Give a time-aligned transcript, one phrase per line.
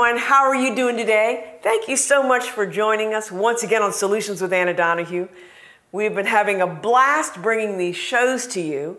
[0.00, 1.58] Everyone, how are you doing today?
[1.62, 5.28] Thank you so much for joining us once again on Solutions with Anna Donahue.
[5.92, 8.96] We've been having a blast bringing these shows to you.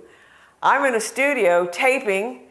[0.61, 2.41] I'm in a studio taping,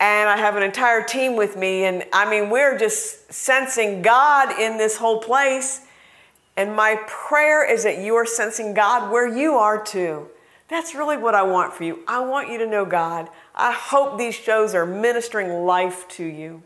[0.00, 4.58] and I have an entire team with me, and I mean, we're just sensing God
[4.58, 5.82] in this whole place.
[6.56, 10.28] And my prayer is that you are sensing God where you are too.
[10.66, 12.00] That's really what I want for you.
[12.08, 13.28] I want you to know God.
[13.54, 16.64] I hope these shows are ministering life to you.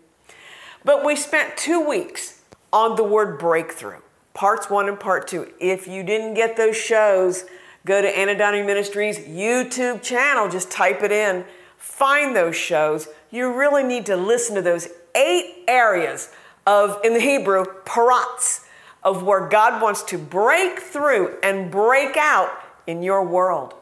[0.85, 4.01] But we spent two weeks on the word breakthrough,
[4.35, 5.53] parts one and part two.
[5.59, 7.45] If you didn't get those shows,
[7.87, 11.45] go to Donahue Ministries YouTube channel, just type it in,
[11.79, 13.09] find those shows.
[13.31, 16.31] You really need to listen to those eight areas
[16.67, 18.67] of, in the Hebrew, parats,
[19.03, 22.51] of where God wants to break through and break out
[22.87, 23.75] in your world.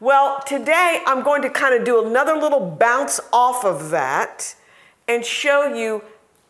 [0.00, 4.54] Well, today I'm going to kind of do another little bounce off of that
[5.08, 6.02] and show you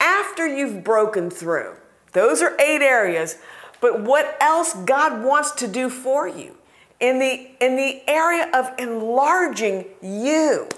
[0.07, 1.75] after you've broken through.
[2.13, 3.39] Those are eight areas,
[3.81, 6.57] but what else God wants to do for you
[7.01, 10.69] in the in the area of enlarging you.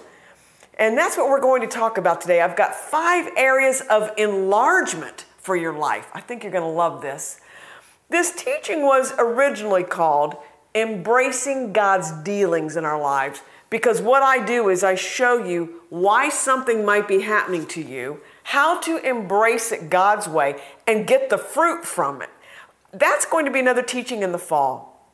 [0.79, 2.41] And that's what we're going to talk about today.
[2.41, 6.09] I've got 5 areas of enlargement for your life.
[6.15, 7.41] I think you're going to love this.
[8.11, 10.37] This teaching was originally called
[10.77, 13.42] embracing God's dealings in our lives.
[13.70, 18.20] Because what I do is I show you why something might be happening to you,
[18.44, 22.30] how to embrace it God's way, and get the fruit from it.
[22.92, 25.06] That's going to be another teaching in the fall.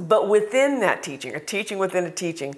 [0.00, 2.56] But within that teaching, a teaching within a teaching,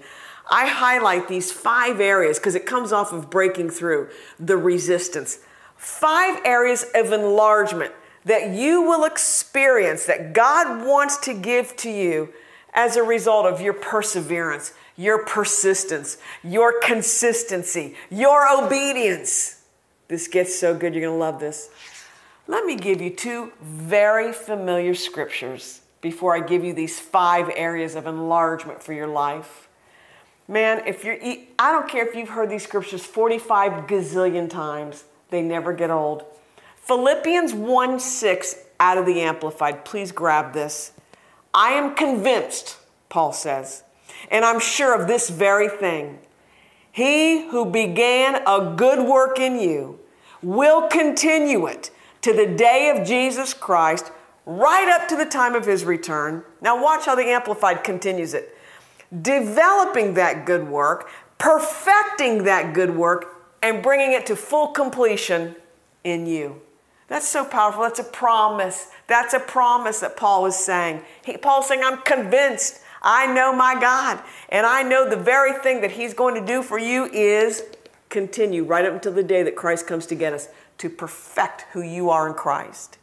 [0.50, 5.38] I highlight these five areas because it comes off of breaking through the resistance.
[5.76, 7.92] Five areas of enlargement
[8.24, 12.32] that you will experience that God wants to give to you
[12.72, 19.62] as a result of your perseverance, your persistence, your consistency, your obedience.
[20.08, 21.70] This gets so good, you're going to love this.
[22.46, 27.94] Let me give you two very familiar scriptures before I give you these five areas
[27.94, 29.68] of enlargement for your life.
[30.46, 31.16] Man, if you're,
[31.58, 36.24] I don't care if you've heard these scriptures 45 gazillion times, they never get old.
[36.76, 39.86] Philippians 1 6 out of the Amplified.
[39.86, 40.92] Please grab this.
[41.54, 42.76] I am convinced,
[43.08, 43.84] Paul says,
[44.30, 46.18] and I'm sure of this very thing.
[46.90, 49.98] He who began a good work in you
[50.42, 51.90] will continue it
[52.22, 54.12] to the day of Jesus Christ,
[54.46, 56.44] right up to the time of his return.
[56.60, 58.56] Now, watch how the Amplified continues it.
[59.22, 63.26] Developing that good work, perfecting that good work,
[63.62, 65.56] and bringing it to full completion
[66.04, 66.60] in you.
[67.08, 67.82] That's so powerful.
[67.82, 68.88] That's a promise.
[69.06, 71.02] That's a promise that Paul is saying.
[71.24, 72.80] He, Paul's saying, I'm convinced.
[73.04, 74.20] I know my God.
[74.48, 77.62] And I know the very thing that He's going to do for you is
[78.08, 80.48] continue right up until the day that Christ comes to get us
[80.78, 82.98] to perfect who you are in Christ.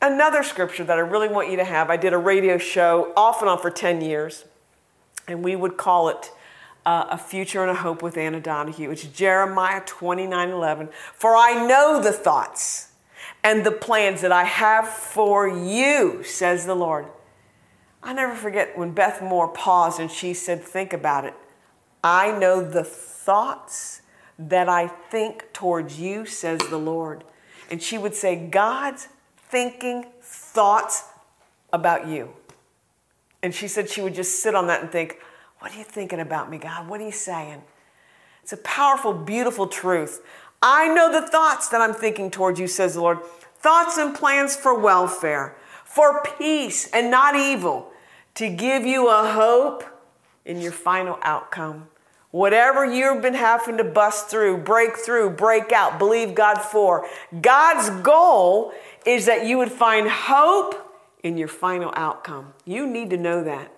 [0.00, 3.40] Another scripture that I really want you to have, I did a radio show off
[3.40, 4.44] and on for 10 years,
[5.28, 6.32] and we would call it
[6.84, 8.90] uh, A Future and a Hope with Anna Donahue.
[8.90, 10.88] It's Jeremiah 29 11.
[11.14, 12.88] For I know the thoughts
[13.44, 17.06] and the plans that I have for you, says the Lord.
[18.02, 21.34] I never forget when Beth Moore paused and she said, Think about it.
[22.02, 24.02] I know the thoughts
[24.38, 27.22] that I think towards you, says the Lord.
[27.70, 31.04] And she would say, God's thinking thoughts
[31.72, 32.32] about you.
[33.42, 35.18] And she said she would just sit on that and think,
[35.60, 36.88] What are you thinking about me, God?
[36.88, 37.62] What are you saying?
[38.42, 40.24] It's a powerful, beautiful truth.
[40.60, 43.22] I know the thoughts that I'm thinking towards you, says the Lord.
[43.58, 47.91] Thoughts and plans for welfare, for peace and not evil,
[48.34, 49.84] to give you a hope
[50.44, 51.88] in your final outcome.
[52.30, 57.06] Whatever you've been having to bust through, break through, break out, believe God for,
[57.42, 58.72] God's goal
[59.04, 62.54] is that you would find hope in your final outcome.
[62.64, 63.70] You need to know that.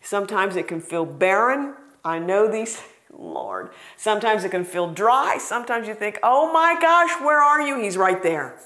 [0.00, 1.74] Sometimes it can feel barren.
[2.04, 2.80] I know these
[3.16, 3.70] Lord.
[3.96, 5.36] Sometimes it can feel dry.
[5.38, 7.78] Sometimes you think, oh my gosh, where are you?
[7.78, 8.58] He's right there.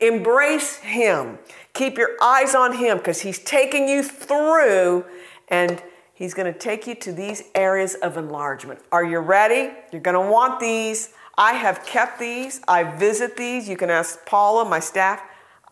[0.00, 1.38] Embrace Him.
[1.72, 5.04] Keep your eyes on Him because He's taking you through
[5.48, 8.80] and He's going to take you to these areas of enlargement.
[8.90, 9.72] Are you ready?
[9.92, 11.10] You're going to want these.
[11.36, 12.60] I have kept these.
[12.66, 13.68] I visit these.
[13.68, 15.22] You can ask Paula, my staff.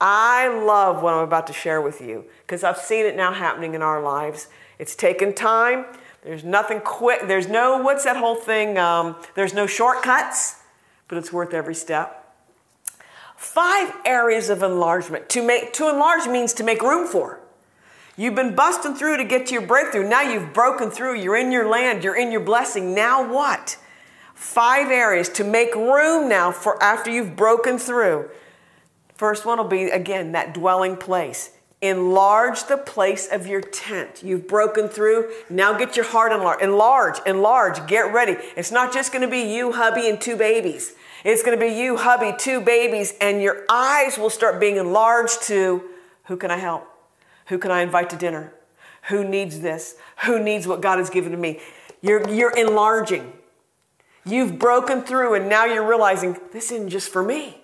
[0.00, 3.75] I love what I'm about to share with you because I've seen it now happening
[3.75, 4.49] in our lives.
[4.78, 5.87] It's taken time.
[6.23, 7.26] There's nothing quick.
[7.26, 8.78] There's no, what's that whole thing?
[8.78, 10.56] Um, there's no shortcuts,
[11.08, 12.25] but it's worth every step.
[13.36, 15.28] Five areas of enlargement.
[15.30, 17.40] To make to enlarge means to make room for.
[18.16, 20.08] You've been busting through to get to your breakthrough.
[20.08, 21.20] Now you've broken through.
[21.20, 22.02] You're in your land.
[22.02, 22.94] You're in your blessing.
[22.94, 23.76] Now what?
[24.34, 28.30] Five areas to make room now for after you've broken through.
[29.14, 31.52] First one will be, again, that dwelling place.
[31.82, 34.22] Enlarge the place of your tent.
[34.22, 35.30] You've broken through.
[35.50, 36.62] Now get your heart enlarged.
[36.62, 38.36] Enlarge, enlarge, get ready.
[38.56, 40.94] It's not just going to be you, hubby, and two babies.
[41.26, 45.43] It's going to be you, hubby, two babies, and your eyes will start being enlarged
[45.49, 45.82] to
[46.26, 46.88] who can I help?
[47.46, 48.55] Who can I invite to dinner?
[49.08, 49.96] Who needs this?
[50.25, 51.58] Who needs what God has given to me?
[52.00, 53.32] You're, you're enlarging.
[54.25, 57.61] You've broken through, and now you're realizing this isn't just for me.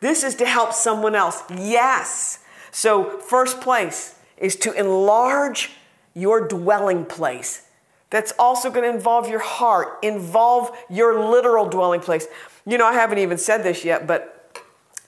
[0.00, 1.42] This is to help someone else.
[1.56, 2.40] Yes.
[2.70, 5.70] So, first place is to enlarge
[6.12, 7.66] your dwelling place.
[8.10, 12.26] That's also going to involve your heart, involve your literal dwelling place.
[12.68, 14.60] You know, I haven't even said this yet, but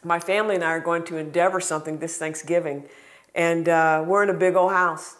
[0.04, 2.84] my family and I are going to endeavor something this Thanksgiving,
[3.34, 5.16] and uh, we're in a big old house.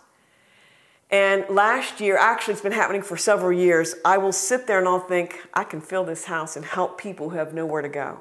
[1.11, 3.97] And last year, actually, it's been happening for several years.
[4.05, 7.31] I will sit there and I'll think, I can fill this house and help people
[7.31, 8.21] who have nowhere to go.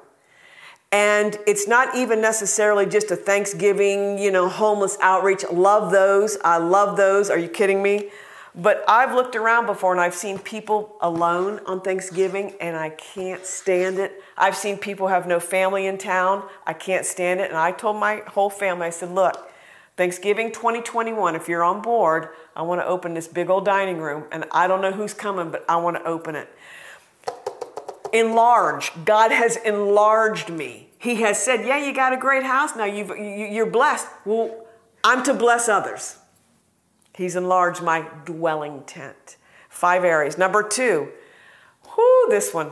[0.90, 5.44] And it's not even necessarily just a Thanksgiving, you know, homeless outreach.
[5.52, 6.38] Love those.
[6.42, 7.30] I love those.
[7.30, 8.10] Are you kidding me?
[8.54, 13.44] But I've looked around before and I've seen people alone on Thanksgiving and I can't
[13.44, 14.22] stand it.
[14.36, 16.48] I've seen people have no family in town.
[16.66, 17.50] I can't stand it.
[17.50, 19.50] And I told my whole family, I said, look,
[19.96, 24.24] Thanksgiving 2021, if you're on board, I want to open this big old dining room.
[24.32, 26.48] And I don't know who's coming, but I want to open it
[28.12, 28.92] enlarge.
[29.04, 30.88] God has enlarged me.
[30.98, 32.76] He has said, Yeah, you got a great house.
[32.76, 34.06] Now you've, you, are blessed.
[34.24, 34.66] Well,
[35.04, 36.17] I'm to bless others.
[37.18, 39.38] He's enlarged my dwelling tent.
[39.68, 40.38] Five areas.
[40.38, 41.08] Number two,
[41.84, 42.70] whoo, this one.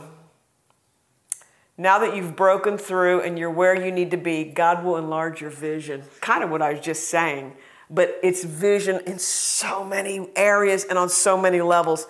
[1.77, 5.41] Now that you've broken through and you're where you need to be, God will enlarge
[5.41, 6.03] your vision.
[6.21, 7.57] Kind of what I was just saying,
[7.89, 12.07] but it's vision in so many areas and on so many levels.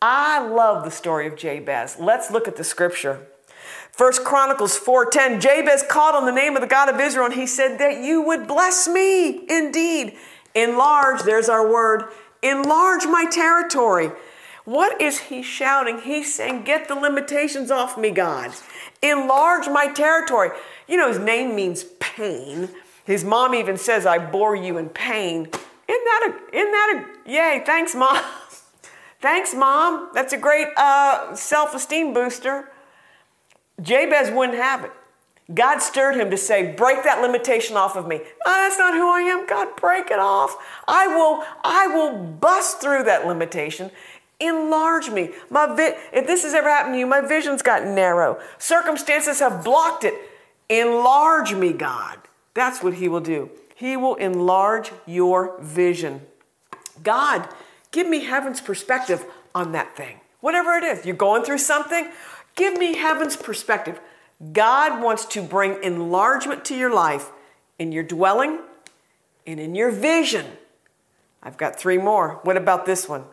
[0.00, 1.98] I love the story of Jabez.
[2.00, 3.26] Let's look at the scripture.
[3.92, 7.46] First Chronicles 4:10 Jabez called on the name of the God of Israel and he
[7.46, 10.16] said that you would bless me indeed
[10.54, 12.04] enlarge there's our word
[12.42, 14.10] enlarge my territory.
[14.64, 16.00] What is he shouting?
[16.00, 18.52] He's saying get the limitations off me God.
[19.02, 20.50] Enlarge my territory.
[20.86, 22.68] You know his name means pain.
[23.04, 25.42] His mom even says I bore you in pain.
[25.42, 28.22] Isn't that a isn't that a yay thanks mom.
[29.20, 30.08] Thanks, Mom.
[30.14, 32.70] That's a great uh, self esteem booster.
[33.80, 34.92] Jabez wouldn't have it.
[35.52, 38.20] God stirred him to say, Break that limitation off of me.
[38.44, 39.46] That's not who I am.
[39.46, 40.56] God, break it off.
[40.86, 43.90] I will, I will bust through that limitation.
[44.38, 45.30] Enlarge me.
[45.50, 48.40] My vi- if this has ever happened to you, my vision's gotten narrow.
[48.58, 50.14] Circumstances have blocked it.
[50.68, 52.18] Enlarge me, God.
[52.54, 53.50] That's what He will do.
[53.74, 56.22] He will enlarge your vision.
[57.02, 57.48] God
[57.92, 59.24] Give me heaven's perspective
[59.54, 60.20] on that thing.
[60.40, 62.10] Whatever it is, you're going through something,
[62.54, 64.00] give me heaven's perspective.
[64.52, 67.30] God wants to bring enlargement to your life
[67.78, 68.60] in your dwelling
[69.46, 70.46] and in your vision.
[71.42, 72.40] I've got three more.
[72.42, 73.24] What about this one?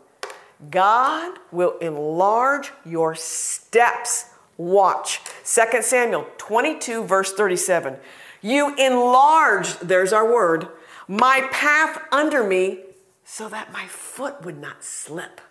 [0.70, 4.32] God will enlarge your steps.
[4.58, 5.22] Watch.
[5.46, 7.98] 2 Samuel 22, verse 37.
[8.42, 10.68] You enlarged, there's our word,
[11.08, 12.80] my path under me
[13.24, 15.42] so that my foot would not slip.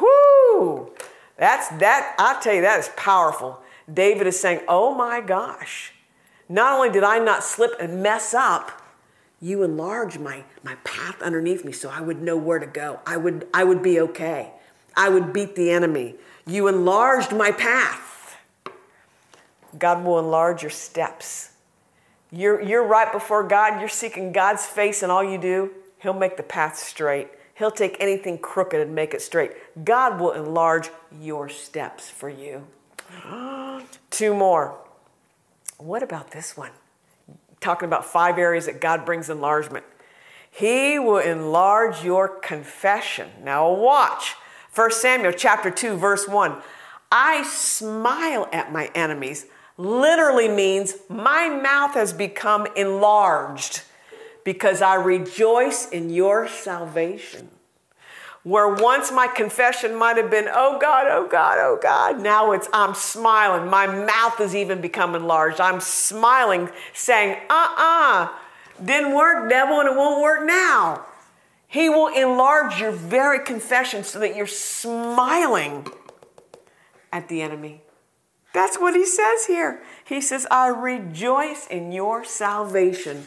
[0.00, 0.90] Whoo!
[1.36, 3.61] That's that, i tell you, that is powerful.
[3.92, 5.92] David is saying, Oh my gosh,
[6.48, 8.82] not only did I not slip and mess up,
[9.40, 13.00] you enlarged my, my path underneath me so I would know where to go.
[13.06, 14.52] I would, I would be okay.
[14.96, 16.14] I would beat the enemy.
[16.46, 18.36] You enlarged my path.
[19.78, 21.50] God will enlarge your steps.
[22.30, 25.70] You're, you're right before God, you're seeking God's face, and all you do
[26.02, 27.28] He'll make the path straight.
[27.54, 29.52] He'll take anything crooked and make it straight.
[29.84, 32.66] God will enlarge your steps for you.
[34.12, 34.78] Two more.
[35.78, 36.70] What about this one?
[37.60, 39.84] Talking about five areas that God brings enlargement.
[40.50, 43.30] He will enlarge your confession.
[43.42, 44.34] Now watch.
[44.74, 46.62] 1 Samuel chapter 2 verse 1.
[47.10, 49.46] I smile at my enemies
[49.78, 53.82] literally means my mouth has become enlarged
[54.44, 57.48] because I rejoice in your salvation.
[58.44, 62.68] Where once my confession might have been, oh God, oh God, oh God, now it's
[62.72, 63.70] I'm smiling.
[63.70, 65.60] My mouth has even become enlarged.
[65.60, 68.28] I'm smiling, saying, uh uh-uh, uh,
[68.84, 71.06] didn't work, devil, and it won't work now.
[71.68, 75.86] He will enlarge your very confession so that you're smiling
[77.12, 77.82] at the enemy.
[78.52, 79.82] That's what he says here.
[80.04, 83.24] He says, I rejoice in your salvation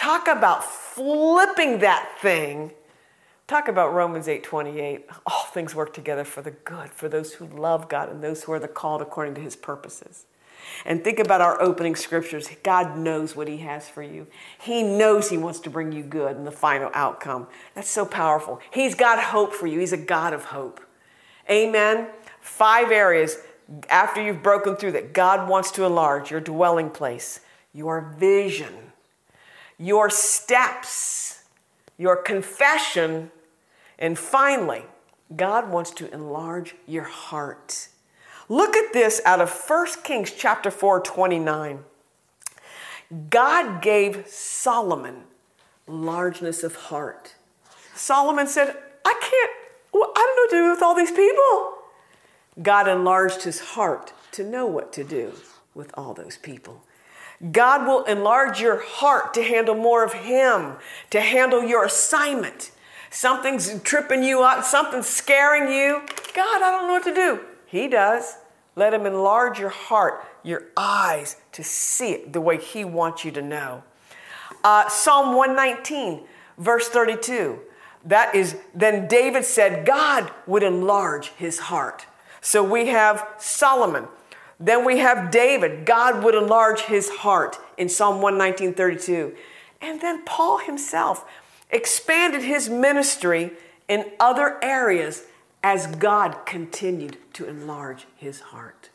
[0.00, 2.72] Talk about flipping that thing.
[3.50, 5.10] Talk about Romans 8:28.
[5.26, 8.52] all things work together for the good, for those who love God and those who
[8.52, 10.24] are the called according to his purposes.
[10.84, 12.48] And think about our opening scriptures.
[12.62, 14.28] God knows what He has for you.
[14.60, 17.48] He knows He wants to bring you good in the final outcome.
[17.74, 18.60] That's so powerful.
[18.70, 19.80] He's got hope for you.
[19.80, 20.80] He's a God of hope.
[21.50, 22.06] Amen.
[22.40, 23.38] Five areas
[23.88, 27.40] after you've broken through that God wants to enlarge your dwelling place,
[27.72, 28.92] your vision,
[29.76, 31.42] your steps,
[31.98, 33.32] your confession,
[34.00, 34.82] and finally,
[35.36, 37.88] God wants to enlarge your heart.
[38.48, 41.84] Look at this out of 1 Kings chapter 4, 29.
[43.28, 45.24] God gave Solomon
[45.86, 47.34] largeness of heart.
[47.94, 49.50] Solomon said, I can't,
[49.92, 51.74] well, I don't know what to do with all these people.
[52.62, 55.32] God enlarged his heart to know what to do
[55.74, 56.82] with all those people.
[57.52, 60.74] God will enlarge your heart to handle more of Him,
[61.08, 62.70] to handle your assignment.
[63.10, 66.02] Something's tripping you up, something's scaring you.
[66.34, 67.40] God, I don't know what to do.
[67.66, 68.36] He does.
[68.76, 73.32] Let Him enlarge your heart, your eyes to see it the way He wants you
[73.32, 73.82] to know.
[74.62, 76.20] Uh, Psalm 119,
[76.58, 77.58] verse 32.
[78.04, 82.06] That is, then David said God would enlarge his heart.
[82.40, 84.06] So we have Solomon.
[84.58, 85.84] Then we have David.
[85.84, 89.34] God would enlarge his heart in Psalm 119, 32.
[89.80, 91.24] And then Paul himself
[91.72, 93.52] expanded his ministry
[93.88, 95.24] in other areas
[95.62, 98.90] as God continued to enlarge his heart.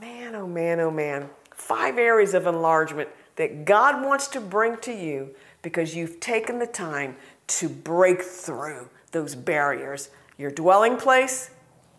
[0.00, 1.30] Man, oh man, oh man.
[1.54, 5.30] Five areas of enlargement that God wants to bring to you
[5.62, 10.10] because you've taken the time to break through those barriers.
[10.38, 11.50] Your dwelling place,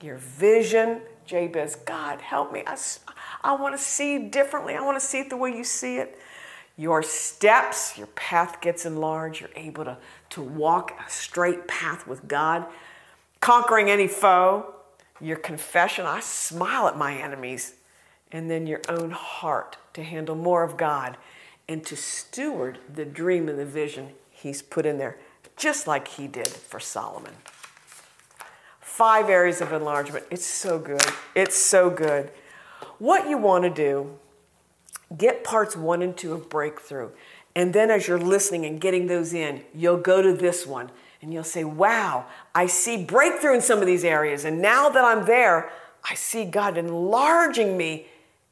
[0.01, 1.01] your vision.
[1.25, 2.63] Jabez, God, help me.
[2.67, 2.77] I,
[3.43, 4.75] I want to see differently.
[4.75, 6.19] I want to see it the way you see it.
[6.75, 9.41] Your steps, your path gets enlarged.
[9.41, 9.97] You're able to,
[10.31, 12.65] to walk a straight path with God
[13.43, 14.73] conquering any foe,
[15.19, 17.73] your confession, I smile at my enemies,
[18.31, 21.17] and then your own heart to handle more of God
[21.67, 25.17] and to steward the dream and the vision He's put in there,
[25.57, 27.33] just like He did for Solomon.
[28.79, 30.23] Five areas of enlargement.
[30.31, 31.03] It's so good.
[31.35, 32.31] It's so good.
[32.97, 34.17] What you want to do,
[35.17, 37.09] get parts one and two of breakthrough.
[37.55, 40.91] And then as you're listening and getting those in, you'll go to this one
[41.21, 44.45] and you'll say, Wow, I see breakthrough in some of these areas.
[44.45, 45.71] And now that I'm there,
[46.09, 48.07] I see God enlarging me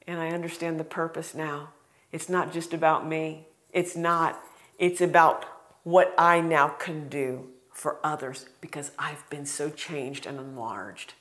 [0.08, 1.70] and I understand the purpose now.
[2.12, 4.40] It's not just about me, it's not.
[4.78, 5.46] It's about
[5.84, 11.14] what I now can do for others because I've been so changed and enlarged.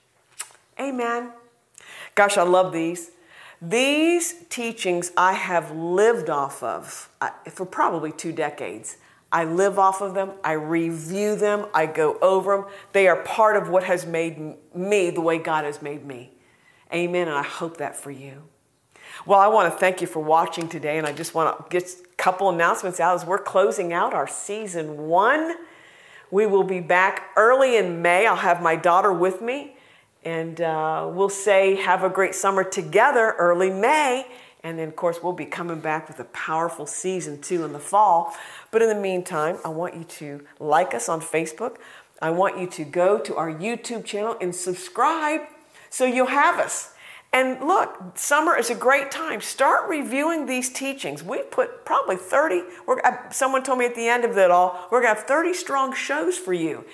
[0.78, 1.32] Amen.
[2.14, 3.11] Gosh, I love these.
[3.62, 7.11] These teachings I have lived off of
[7.50, 8.97] for probably two decades.
[9.33, 10.33] I live off of them.
[10.43, 11.67] I review them.
[11.75, 12.64] I go over them.
[12.93, 16.33] They are part of what has made me the way God has made me.
[16.93, 17.29] Amen.
[17.29, 18.43] And I hope that for you.
[19.26, 20.99] Well, I want to thank you for watching today.
[20.99, 24.26] And I just want to get a couple announcements out as we're closing out our
[24.26, 25.55] season one.
[26.31, 28.26] We will be back early in May.
[28.26, 29.76] I'll have my daughter with me.
[30.25, 34.27] And uh, we'll say, have a great summer together early May.
[34.62, 37.79] And then, of course, we'll be coming back with a powerful season two in the
[37.79, 38.35] fall.
[38.71, 41.77] But in the meantime, I want you to like us on Facebook.
[42.21, 45.41] I want you to go to our YouTube channel and subscribe
[45.89, 46.93] so you'll have us.
[47.33, 49.41] And look, summer is a great time.
[49.41, 51.23] Start reviewing these teachings.
[51.23, 55.00] We put probably 30, uh, someone told me at the end of it all, we're
[55.00, 56.85] going to have 30 strong shows for you.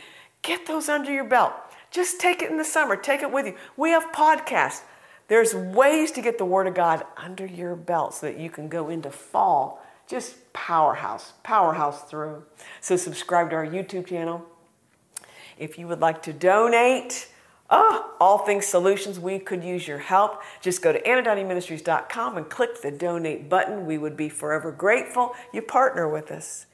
[0.43, 1.55] Get those under your belt.
[1.97, 3.55] Just take it in the summer, take it with you.
[3.75, 4.83] We have podcasts.
[5.29, 8.69] There's ways to get the Word of God under your belt so that you can
[8.69, 12.45] go into fall just powerhouse, powerhouse through.
[12.83, 14.45] So subscribe to our YouTube channel.
[15.57, 17.29] If you would like to donate,
[17.71, 20.43] oh, all things solutions, we could use your help.
[20.61, 23.87] Just go to anadoniministries.com and click the donate button.
[23.87, 26.67] We would be forever grateful you partner with us.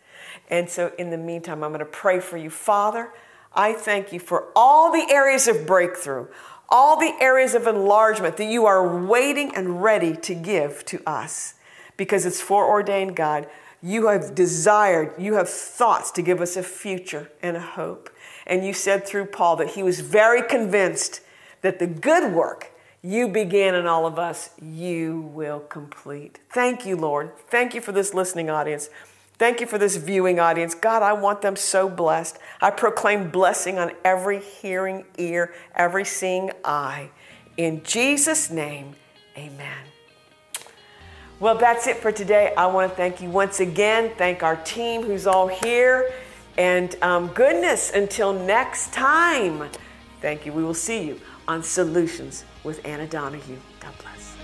[0.51, 2.51] And so in the meantime, I'm going to pray for you.
[2.51, 3.13] Father,
[3.55, 6.29] I thank you for all the areas of breakthrough,
[6.69, 11.55] all the areas of enlargement that you are waiting and ready to give to us
[11.97, 13.47] because it's foreordained, God.
[13.83, 18.11] You have desired, you have thoughts to give us a future and a hope.
[18.47, 21.21] And you said through Paul that he was very convinced
[21.63, 22.71] that the good work
[23.03, 26.39] you began in all of us, you will complete.
[26.51, 27.37] Thank you, Lord.
[27.49, 28.89] Thank you for this listening audience.
[29.39, 30.75] Thank you for this viewing audience.
[30.75, 32.39] God, I want them so blessed.
[32.61, 37.11] I proclaim blessing on every hearing ear, every seeing eye.
[37.57, 38.95] In Jesus' name,
[39.37, 39.79] amen.
[41.41, 42.55] Well, that's it for today.
[42.57, 44.13] I want to thank you once again.
[44.17, 46.13] Thank our team who's all here.
[46.57, 49.69] And um, goodness, until next time,
[50.23, 50.53] Thank you.
[50.53, 53.57] We will see you on Solutions with Anna Donahue.
[53.81, 54.37] God bless.